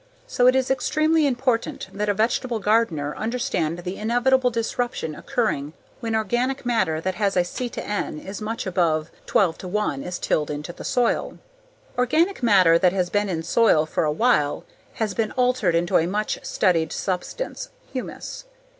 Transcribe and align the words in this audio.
So 0.25 0.47
it 0.47 0.55
is 0.55 0.71
extremely 0.71 1.27
important 1.27 1.87
that 1.93 2.09
a 2.09 2.15
vegetable 2.15 2.57
gardener 2.57 3.15
understand 3.15 3.77
the 3.77 3.97
inevitable 3.97 4.49
disruption 4.49 5.13
occurring 5.13 5.73
when 5.99 6.15
organic 6.15 6.65
matter 6.65 6.99
that 6.99 7.13
has 7.21 7.37
a 7.37 7.43
C/N 7.43 8.17
is 8.17 8.41
much 8.41 8.65
above 8.65 9.11
12:1 9.27 10.03
is 10.03 10.17
tilled 10.17 10.49
into 10.49 10.83
soil. 10.83 11.37
Organic 11.99 12.41
matter 12.41 12.79
that 12.79 12.93
has 12.93 13.11
been 13.11 13.29
in 13.29 13.43
soil 13.43 13.85
for 13.85 14.03
a 14.03 14.11
while 14.11 14.63
has 14.93 15.13
been 15.13 15.33
altered 15.33 15.75
into 15.75 15.97
a 15.97 16.07
much 16.07 16.39
studied 16.43 16.91
substance, 16.91 17.69
humus. 17.93 18.45